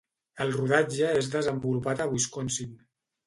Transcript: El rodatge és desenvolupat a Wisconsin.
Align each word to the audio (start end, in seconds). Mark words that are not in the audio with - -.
El 0.45 0.53
rodatge 0.55 1.09
és 1.19 1.29
desenvolupat 1.35 2.03
a 2.05 2.09
Wisconsin. 2.15 2.73